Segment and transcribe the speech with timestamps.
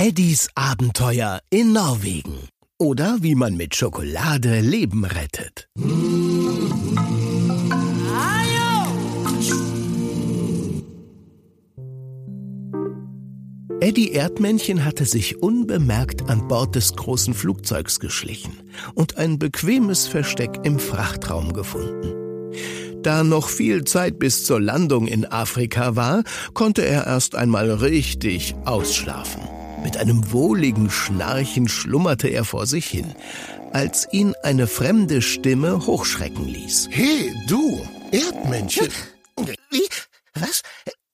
[0.00, 2.38] Eddies Abenteuer in Norwegen.
[2.78, 5.68] Oder wie man mit Schokolade Leben rettet.
[13.80, 18.52] Eddie Erdmännchen hatte sich unbemerkt an Bord des großen Flugzeugs geschlichen
[18.94, 22.14] und ein bequemes Versteck im Frachtraum gefunden.
[23.02, 26.22] Da noch viel Zeit bis zur Landung in Afrika war,
[26.54, 29.57] konnte er erst einmal richtig ausschlafen.
[29.82, 33.14] Mit einem wohligen Schnarchen schlummerte er vor sich hin,
[33.72, 36.88] als ihn eine fremde Stimme hochschrecken ließ.
[36.90, 37.80] Hey, du,
[38.10, 38.88] Erdmännchen.
[39.70, 39.88] Wie?
[40.34, 40.62] Was?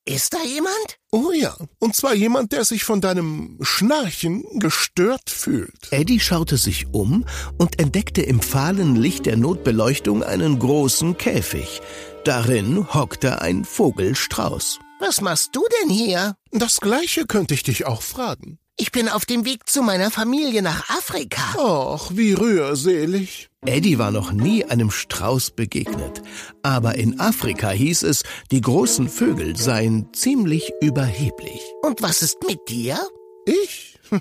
[0.06, 0.98] Ist da jemand?
[1.12, 5.90] Oh ja, und zwar jemand, der sich von deinem Schnarchen gestört fühlt.
[5.92, 7.24] Eddie schaute sich um
[7.56, 11.80] und entdeckte im fahlen Licht der Notbeleuchtung einen großen Käfig.
[12.24, 14.78] Darin hockte ein Vogelstrauß.
[15.00, 16.36] Was machst du denn hier?
[16.50, 18.58] Das gleiche könnte ich dich auch fragen.
[18.76, 21.42] Ich bin auf dem Weg zu meiner Familie nach Afrika.
[21.56, 23.48] Ach, wie rührselig.
[23.64, 26.22] Eddie war noch nie einem Strauß begegnet.
[26.62, 31.60] Aber in Afrika hieß es, die großen Vögel seien ziemlich überheblich.
[31.82, 32.98] Und was ist mit dir?
[33.46, 33.98] Ich?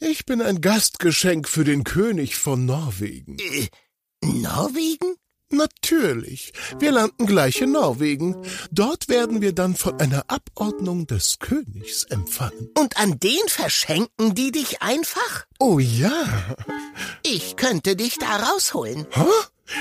[0.00, 3.38] Ich bin ein Gastgeschenk für den König von Norwegen.
[3.38, 3.68] Äh,
[4.22, 5.14] Norwegen?
[5.50, 6.52] Natürlich.
[6.78, 8.36] Wir landen gleich in Norwegen.
[8.70, 12.70] Dort werden wir dann von einer Abordnung des Königs empfangen.
[12.76, 15.46] Und an den verschenken die dich einfach?
[15.58, 16.56] Oh ja.
[17.22, 19.06] Ich könnte dich da rausholen.
[19.10, 19.24] Hä?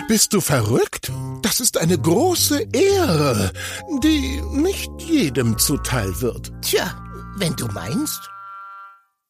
[0.08, 1.12] Bist du verrückt?
[1.42, 3.52] Das ist eine große Ehre,
[4.02, 6.52] die nicht jedem zuteil wird.
[6.62, 6.96] Tja,
[7.36, 8.33] wenn du meinst.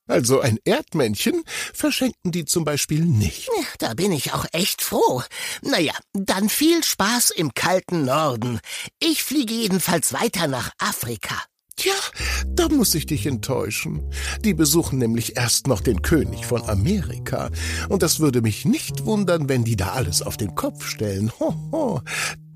[0.08, 3.50] Also ein Erdmännchen verschenken die zum Beispiel nicht.
[3.80, 5.24] Da bin ich auch echt froh.
[5.62, 8.60] Naja, dann viel Spaß im kalten Norden.
[9.00, 11.36] Ich fliege jedenfalls weiter nach Afrika.
[11.76, 11.94] Tja,
[12.48, 14.10] da muss ich dich enttäuschen.
[14.44, 17.50] Die besuchen nämlich erst noch den König von Amerika.
[17.90, 21.32] Und das würde mich nicht wundern, wenn die da alles auf den Kopf stellen.
[21.40, 22.02] Ho, ho.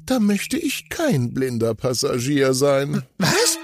[0.05, 3.03] Da möchte ich kein blinder Passagier sein.
[3.17, 3.57] Was?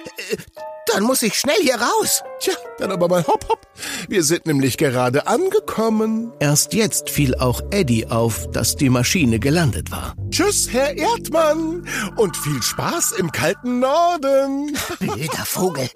[0.94, 2.22] Dann muss ich schnell hier raus.
[2.40, 3.68] Tja, dann aber mal hopp, hopp.
[4.08, 6.32] Wir sind nämlich gerade angekommen.
[6.40, 10.16] Erst jetzt fiel auch Eddie auf, dass die Maschine gelandet war.
[10.30, 11.88] Tschüss, Herr Erdmann.
[12.16, 14.78] Und viel Spaß im kalten Norden.
[15.00, 15.90] Blöder Vogel.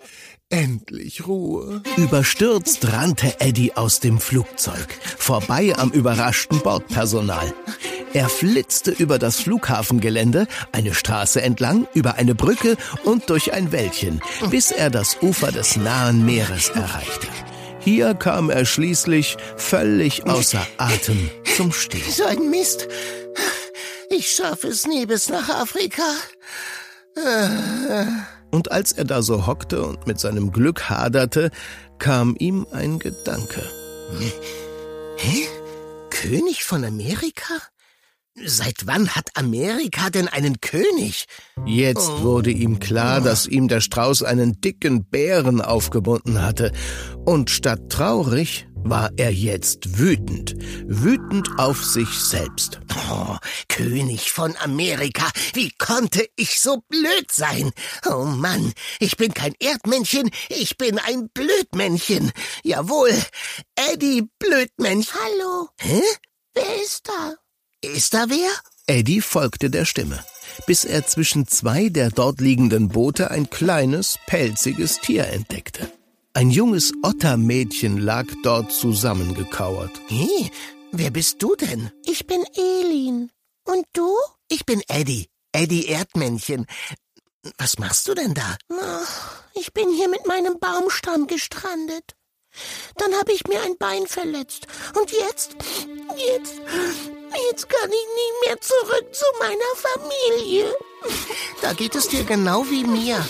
[0.49, 1.83] Endlich Ruhe.
[1.97, 4.87] Überstürzt rannte Eddie aus dem Flugzeug,
[5.17, 7.53] vorbei am überraschten Bordpersonal.
[8.13, 14.21] Er flitzte über das Flughafengelände, eine Straße entlang, über eine Brücke und durch ein Wäldchen,
[14.49, 17.27] bis er das Ufer des nahen Meeres erreichte.
[17.81, 22.09] Hier kam er schließlich völlig außer Atem zum Stehen.
[22.09, 22.87] So ein Mist.
[24.09, 26.03] Ich schaffe es nie bis nach Afrika.
[28.57, 31.51] Und als er da so hockte und mit seinem Glück haderte,
[31.99, 33.61] kam ihm ein Gedanke.
[35.17, 35.45] Hä?
[36.09, 37.53] König von Amerika?
[38.43, 41.25] Seit wann hat Amerika denn einen König?
[41.67, 46.71] Jetzt wurde ihm klar, dass ihm der Strauß einen dicken Bären aufgebunden hatte.
[47.25, 50.55] Und statt traurig war er jetzt wütend.
[50.87, 52.79] Wütend auf sich selbst.
[53.09, 53.35] Oh,
[53.67, 57.71] König von Amerika, wie konnte ich so blöd sein?
[58.09, 62.31] Oh Mann, ich bin kein Erdmännchen, ich bin ein Blödmännchen.
[62.63, 63.13] Jawohl,
[63.75, 65.13] Eddie Blödmännchen.
[65.19, 65.69] Hallo?
[65.79, 66.01] Hä?
[66.53, 67.35] Wer ist da?
[67.81, 68.49] Ist da wer?
[68.87, 70.23] Eddie folgte der Stimme,
[70.65, 75.91] bis er zwischen zwei der dort liegenden Boote ein kleines, pelziges Tier entdeckte.
[76.37, 79.89] Ein junges Ottermädchen lag dort zusammengekauert.
[80.07, 80.51] Hey,
[80.91, 81.89] wer bist du denn?
[82.05, 83.31] Ich bin Elin.
[83.63, 84.15] Und du?
[84.47, 85.31] Ich bin Eddie.
[85.51, 86.67] Eddie Erdmännchen.
[87.57, 88.55] Was machst du denn da?
[89.55, 92.15] Ich bin hier mit meinem Baumstamm gestrandet.
[92.97, 94.67] Dann habe ich mir ein Bein verletzt.
[94.93, 95.55] Und jetzt,
[96.17, 96.53] jetzt,
[97.49, 100.71] jetzt kann ich nie mehr zurück zu meiner Familie.
[101.63, 103.27] Da geht es dir genau wie mir.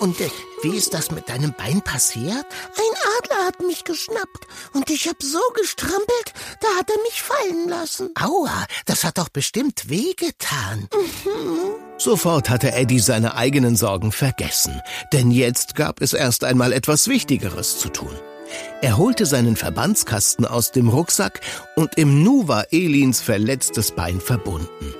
[0.00, 0.18] Und
[0.64, 2.24] wie ist das mit deinem Bein passiert?
[2.24, 7.68] Ein Adler hat mich geschnappt und ich hab so gestrampelt, da hat er mich fallen
[7.68, 8.10] lassen.
[8.18, 10.88] Aua, das hat doch bestimmt wehgetan.
[11.98, 14.80] Sofort hatte Eddie seine eigenen Sorgen vergessen,
[15.12, 18.18] denn jetzt gab es erst einmal etwas Wichtigeres zu tun.
[18.80, 21.40] Er holte seinen Verbandskasten aus dem Rucksack
[21.76, 24.94] und im Nu war Elins verletztes Bein verbunden.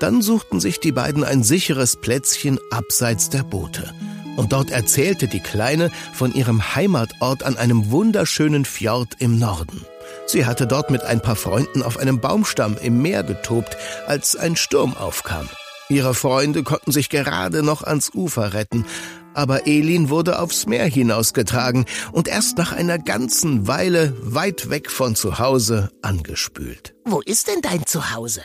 [0.00, 3.94] Dann suchten sich die beiden ein sicheres Plätzchen abseits der Boote.
[4.40, 9.84] Und dort erzählte die Kleine von ihrem Heimatort an einem wunderschönen Fjord im Norden.
[10.24, 13.76] Sie hatte dort mit ein paar Freunden auf einem Baumstamm im Meer getobt,
[14.06, 15.46] als ein Sturm aufkam.
[15.90, 18.86] Ihre Freunde konnten sich gerade noch ans Ufer retten,
[19.34, 25.16] Aber Elin wurde aufs Meer hinausgetragen und erst nach einer ganzen Weile weit weg von
[25.16, 26.94] zu Hause angespült.
[27.04, 28.40] Wo ist denn dein Zuhause?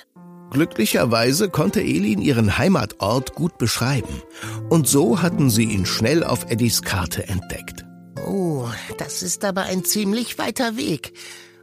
[0.51, 4.21] Glücklicherweise konnte Elin ihren Heimatort gut beschreiben.
[4.69, 7.86] Und so hatten sie ihn schnell auf Eddies Karte entdeckt.
[8.25, 11.13] Oh, das ist aber ein ziemlich weiter Weg.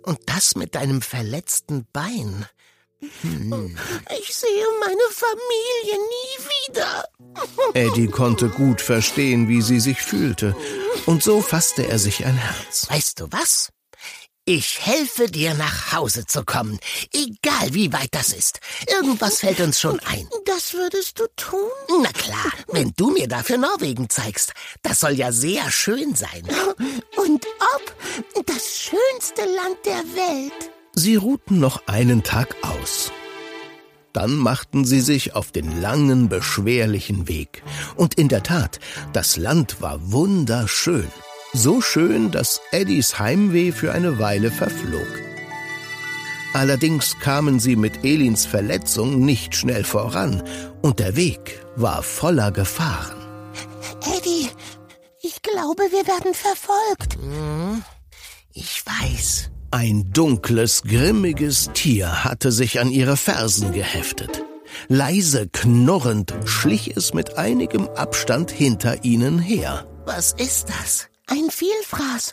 [0.03, 2.47] Und das mit deinem verletzten Bein.
[3.23, 3.77] Hm.
[4.21, 7.09] Ich sehe meine Familie nie wieder.
[7.75, 10.55] Eddie konnte gut verstehen, wie sie sich fühlte.
[11.07, 12.87] Und so fasste er sich ein Herz.
[12.89, 13.72] Weißt du was?
[14.45, 16.81] Ich helfe dir nach Hause zu kommen,
[17.13, 18.59] egal wie weit das ist.
[18.89, 20.29] Irgendwas fällt uns schon ein.
[20.47, 21.71] Das würdest du tun?
[22.03, 24.53] Na klar, wenn du mir dafür Norwegen zeigst.
[24.83, 26.43] Das soll ja sehr schön sein.
[27.17, 27.47] Und
[27.77, 30.73] ob das schönste Land der Welt.
[30.97, 33.13] Sie ruhten noch einen Tag aus.
[34.13, 37.63] Dann machten sie sich auf den langen, beschwerlichen Weg.
[37.95, 38.81] Und in der Tat,
[39.13, 41.13] das Land war wunderschön.
[41.55, 45.07] So schön, dass Eddies Heimweh für eine Weile verflog.
[46.55, 50.43] Allerdings kamen sie mit Elins Verletzung nicht schnell voran
[50.81, 53.19] und der Weg war voller Gefahren.
[54.17, 54.49] Eddie,
[55.21, 57.17] ich glaube, wir werden verfolgt.
[57.21, 57.83] Hm,
[58.55, 59.51] ich weiß.
[59.71, 64.43] Ein dunkles, grimmiges Tier hatte sich an ihre Fersen geheftet.
[64.89, 69.87] Leise knurrend schlich es mit einigem Abstand hinter ihnen her.
[70.07, 71.12] Was ist das?
[71.29, 72.33] Ein Vielfraß.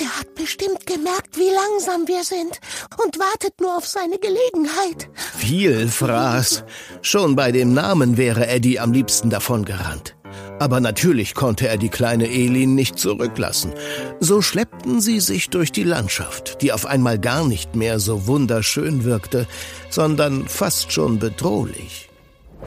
[0.00, 2.60] Der hat bestimmt gemerkt, wie langsam wir sind
[3.04, 5.08] und wartet nur auf seine Gelegenheit.
[5.36, 6.64] Vielfraß.
[7.02, 10.16] Schon bei dem Namen wäre Eddie am liebsten davongerannt.
[10.58, 13.72] Aber natürlich konnte er die kleine Elin nicht zurücklassen.
[14.20, 19.04] So schleppten sie sich durch die Landschaft, die auf einmal gar nicht mehr so wunderschön
[19.04, 19.46] wirkte,
[19.90, 22.08] sondern fast schon bedrohlich.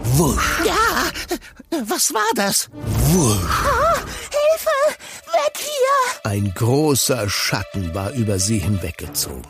[0.03, 0.61] Wusch.
[0.65, 2.69] Ja, was war das?
[3.13, 3.84] Wusch.
[5.57, 6.21] Hier!
[6.23, 9.43] Ein großer Schatten war über sie hinweggezogen.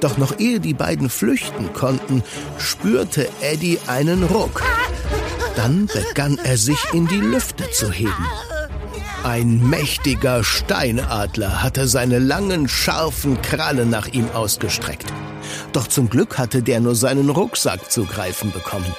[0.00, 2.22] Doch noch ehe die beiden flüchten konnten,
[2.58, 4.62] spürte Eddie einen Ruck.
[5.56, 8.26] Dann begann er sich in die Lüfte zu heben.
[9.22, 15.12] Ein mächtiger Steinadler hatte seine langen, scharfen Krallen nach ihm ausgestreckt.
[15.72, 18.94] Doch zum Glück hatte der nur seinen Rucksack zu greifen bekommen.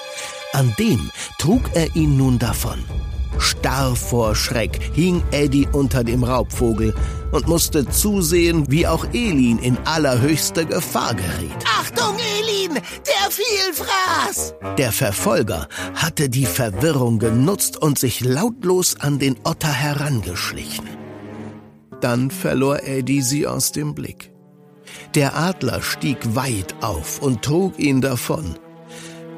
[0.53, 1.09] An dem
[1.39, 2.83] trug er ihn nun davon.
[3.37, 6.93] Starr vor Schreck hing Eddie unter dem Raubvogel
[7.31, 11.55] und musste zusehen, wie auch Elin in allerhöchste Gefahr geriet.
[11.79, 12.73] Achtung, Elin!
[12.73, 14.55] Der Vielfraß!
[14.77, 20.87] Der Verfolger hatte die Verwirrung genutzt und sich lautlos an den Otter herangeschlichen.
[22.01, 24.31] Dann verlor Eddie sie aus dem Blick.
[25.15, 28.55] Der Adler stieg weit auf und trug ihn davon.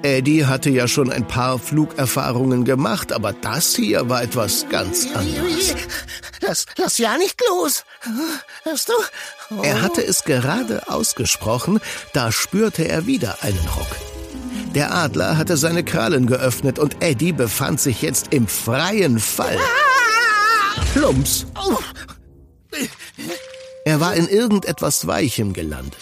[0.04, 5.76] Eddie hatte ja schon ein paar Flugerfahrungen gemacht, aber das hier war etwas ganz anderes.
[6.42, 7.86] Lass, lass ja nicht los.
[8.64, 8.94] Hörst du?
[9.50, 9.62] Oh.
[9.64, 11.80] Er hatte es gerade ausgesprochen,
[12.12, 13.96] da spürte er wieder einen Ruck.
[14.76, 19.58] Der Adler hatte seine Krallen geöffnet und Eddie befand sich jetzt im freien Fall.
[20.94, 21.46] Plumps.
[23.86, 26.00] Er war in irgendetwas Weichem gelandet.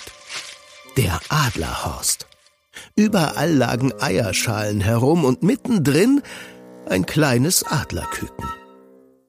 [0.97, 2.25] Der Adlerhorst.
[2.95, 6.21] Überall lagen Eierschalen herum und mittendrin
[6.89, 8.45] ein kleines Adlerküken.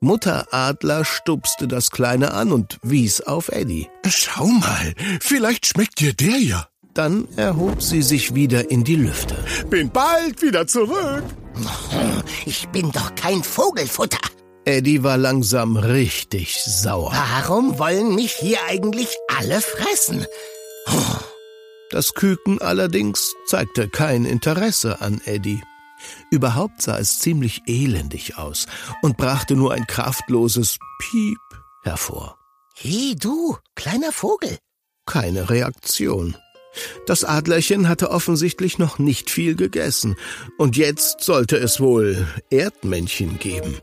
[0.01, 3.89] Mutter Adler stupste das Kleine an und wies auf Eddie.
[4.09, 6.67] Schau mal, vielleicht schmeckt dir der ja.
[6.93, 9.37] Dann erhob sie sich wieder in die Lüfte.
[9.71, 11.25] Bin bald wieder zurück.
[12.45, 14.19] Ich bin doch kein Vogelfutter.
[14.65, 17.13] Eddie war langsam richtig sauer.
[17.13, 20.27] Warum wollen mich hier eigentlich alle fressen?
[21.93, 25.63] Das Küken allerdings zeigte kein Interesse an Eddie.
[26.31, 28.67] Überhaupt sah es ziemlich elendig aus
[29.03, 31.39] und brachte nur ein kraftloses Piep
[31.85, 32.39] hervor.
[32.75, 34.57] Hey du, kleiner Vogel.
[35.05, 36.35] Keine Reaktion.
[37.07, 40.17] Das Adlerchen hatte offensichtlich noch nicht viel gegessen,
[40.57, 43.77] und jetzt sollte es wohl Erdmännchen geben.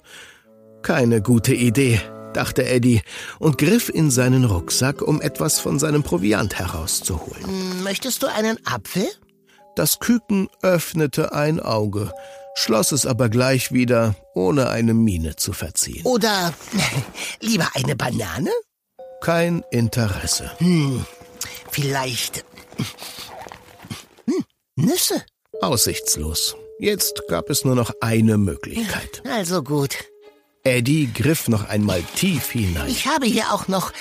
[0.81, 2.01] Keine gute Idee,
[2.33, 3.01] dachte Eddie
[3.39, 7.83] und griff in seinen Rucksack, um etwas von seinem Proviant herauszuholen.
[7.83, 9.07] Möchtest du einen Apfel?
[9.75, 12.12] Das Küken öffnete ein Auge,
[12.55, 16.05] schloss es aber gleich wieder, ohne eine Miene zu verziehen.
[16.05, 16.53] Oder
[17.39, 18.51] lieber eine Banane?
[19.21, 20.51] Kein Interesse.
[20.59, 21.05] Hm,
[21.71, 22.45] vielleicht
[24.25, 24.43] hm,
[24.75, 25.24] Nüsse?
[25.62, 26.55] Aussichtslos.
[26.79, 29.21] Jetzt gab es nur noch eine Möglichkeit.
[29.29, 29.98] Also gut.
[30.63, 32.87] Eddie griff noch einmal tief hinein.
[32.87, 33.91] Ich habe hier auch noch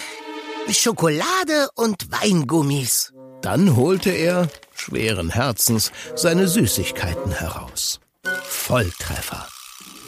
[0.69, 3.13] Schokolade und Weingummis.
[3.43, 8.01] Dann holte er, schweren Herzens, seine Süßigkeiten heraus.
[8.43, 9.47] Volltreffer.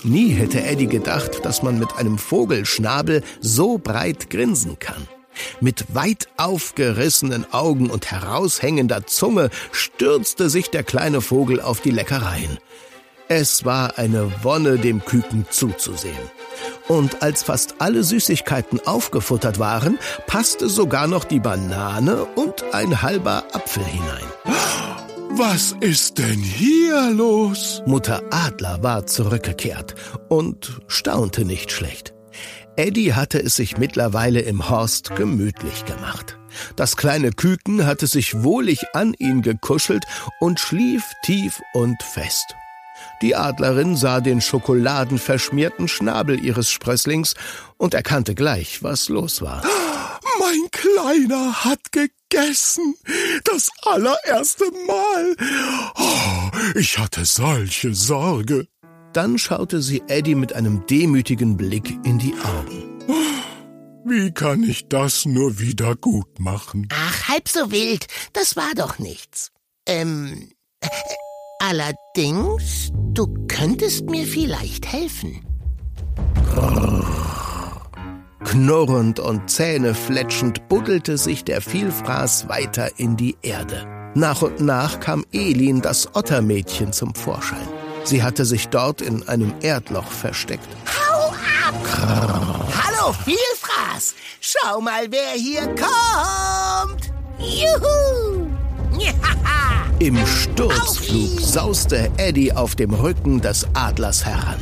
[0.02, 5.06] Nie hätte Eddie gedacht, dass man mit einem Vogelschnabel so breit grinsen kann.
[5.60, 12.58] Mit weit aufgerissenen Augen und heraushängender Zunge stürzte sich der kleine Vogel auf die Leckereien.
[13.32, 16.18] Es war eine Wonne, dem Küken zuzusehen.
[16.88, 23.44] Und als fast alle Süßigkeiten aufgefuttert waren, passte sogar noch die Banane und ein halber
[23.52, 24.24] Apfel hinein.
[25.30, 27.84] Was ist denn hier los?
[27.86, 29.94] Mutter Adler war zurückgekehrt
[30.28, 32.12] und staunte nicht schlecht.
[32.74, 36.36] Eddie hatte es sich mittlerweile im Horst gemütlich gemacht.
[36.74, 40.02] Das kleine Küken hatte sich wohlig an ihn gekuschelt
[40.40, 42.56] und schlief tief und fest.
[43.22, 47.34] Die Adlerin sah den schokoladenverschmierten Schnabel ihres Sprösslings
[47.76, 49.62] und erkannte gleich, was los war.
[50.38, 52.94] Mein Kleiner hat gegessen.
[53.44, 55.36] Das allererste Mal.
[55.96, 58.66] Oh, ich hatte solche Sorge.
[59.12, 62.90] Dann schaute sie Eddie mit einem demütigen Blick in die Augen.
[64.04, 66.88] Wie kann ich das nur wieder gut machen?
[66.92, 68.06] Ach, halb so wild.
[68.32, 69.50] Das war doch nichts.
[69.86, 70.88] Ähm, äh,
[71.60, 75.46] allerdings, du könntest mir vielleicht helfen.
[78.44, 83.86] Knurrend und zähnefletschend buddelte sich der Vielfraß weiter in die Erde.
[84.14, 87.68] Nach und nach kam Elin, das Ottermädchen, zum Vorschein.
[88.02, 90.66] Sie hatte sich dort in einem Erdloch versteckt.
[90.86, 91.74] Hau ab!
[92.82, 94.14] Hallo, Vielfraß!
[94.40, 97.12] Schau mal, wer hier kommt!
[97.38, 98.29] Juhu!
[100.00, 104.58] Im Sturzflug sauste Eddie auf dem Rücken des Adlers heran.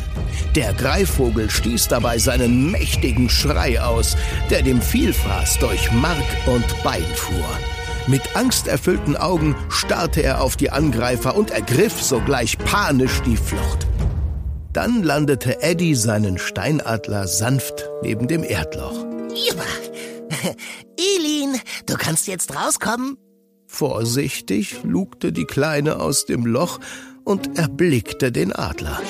[0.56, 4.16] Der Greifvogel stieß dabei seinen mächtigen Schrei aus,
[4.50, 6.16] der dem Vielfraß durch Mark
[6.46, 7.48] und Bein fuhr.
[8.08, 13.86] Mit angsterfüllten Augen starrte er auf die Angreifer und ergriff sogleich panisch die Flucht.
[14.72, 19.06] Dann landete Eddie seinen Steinadler sanft neben dem Erdloch.
[20.96, 23.16] Elin, du kannst jetzt rauskommen.
[23.68, 26.80] Vorsichtig lugte die Kleine aus dem Loch
[27.22, 29.00] und erblickte den Adler.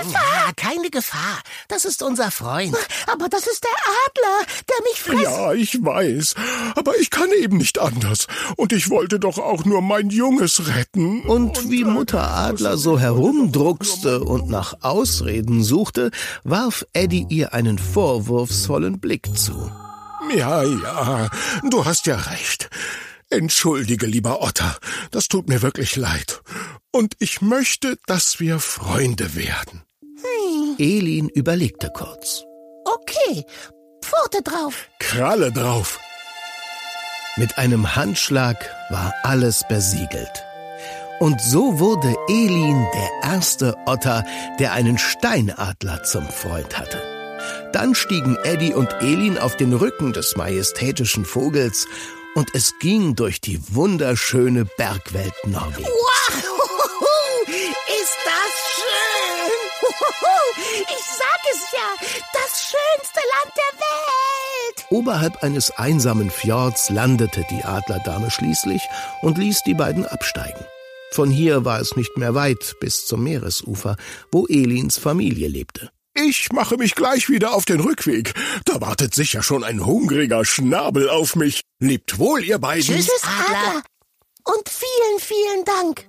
[0.00, 0.14] Hilfe!
[0.14, 1.38] Ja, keine Gefahr.
[1.68, 2.74] Das ist unser Freund.
[3.06, 3.70] Aber das ist der
[4.06, 5.38] Adler, der mich frisst.
[5.38, 6.34] Ja, ich weiß.
[6.74, 8.26] Aber ich kann eben nicht anders.
[8.56, 11.20] Und ich wollte doch auch nur mein Junges retten.
[11.22, 16.10] Und wie Mutter Adler so herumdruckste und nach Ausreden suchte,
[16.42, 19.70] warf Eddie ihr einen vorwurfsvollen Blick zu.
[20.34, 21.28] Ja, ja,
[21.68, 22.70] du hast ja recht.
[23.30, 24.76] Entschuldige, lieber Otter,
[25.12, 26.42] das tut mir wirklich leid.
[26.90, 29.82] Und ich möchte, dass wir Freunde werden.
[30.02, 30.74] Hm.
[30.78, 32.44] Elin überlegte kurz.
[32.84, 33.44] Okay,
[34.02, 34.88] Pfote drauf.
[34.98, 36.00] Kralle drauf.
[37.36, 38.56] Mit einem Handschlag
[38.90, 40.44] war alles besiegelt.
[41.20, 44.24] Und so wurde Elin der erste Otter,
[44.58, 47.00] der einen Steinadler zum Freund hatte.
[47.72, 51.86] Dann stiegen Eddie und Elin auf den Rücken des majestätischen Vogels
[52.34, 55.88] und es ging durch die wunderschöne Bergwelt Norwegens.
[55.88, 59.50] Wow, ist das schön!
[60.82, 64.86] Ich sag es ja, das schönste Land der Welt!
[64.90, 68.82] Oberhalb eines einsamen Fjords landete die Adlerdame schließlich
[69.22, 70.64] und ließ die beiden absteigen.
[71.12, 73.96] Von hier war es nicht mehr weit bis zum Meeresufer,
[74.30, 75.90] wo Elins Familie lebte.
[76.14, 78.34] Ich mache mich gleich wieder auf den Rückweg.
[78.64, 81.62] Da wartet sicher schon ein hungriger Schnabel auf mich.
[81.78, 82.96] Lebt wohl, ihr beiden.
[82.96, 83.82] Tschüss, Adler.
[84.44, 86.08] Und vielen, vielen Dank.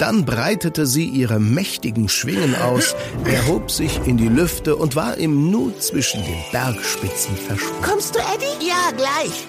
[0.00, 5.50] Dann breitete sie ihre mächtigen Schwingen aus, erhob sich in die Lüfte und war im
[5.50, 7.82] Nu zwischen den Bergspitzen verschwunden.
[7.82, 8.66] Kommst du, Eddie?
[8.66, 9.46] Ja, gleich.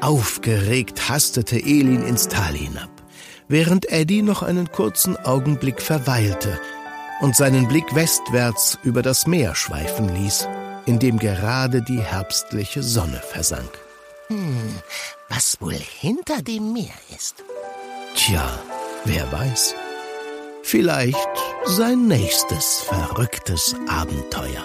[0.00, 2.90] Aufgeregt hastete Elin ins Tal hinab,
[3.46, 6.60] während Eddie noch einen kurzen Augenblick verweilte
[7.20, 10.48] und seinen Blick westwärts über das Meer schweifen ließ,
[10.86, 13.70] in dem gerade die herbstliche Sonne versank.
[14.28, 14.80] Hm,
[15.28, 17.44] was wohl hinter dem Meer ist?
[18.14, 18.58] Tja,
[19.04, 19.74] wer weiß.
[20.62, 21.28] Vielleicht
[21.66, 24.64] sein nächstes verrücktes Abenteuer.